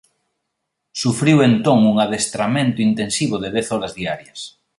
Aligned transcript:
Sufriu 1.01 1.37
entón 1.49 1.79
un 1.91 1.95
adestramento 2.05 2.79
intensivo 2.89 3.35
de 3.43 3.49
dez 3.55 3.67
horas 3.73 3.93
diarias. 3.99 4.39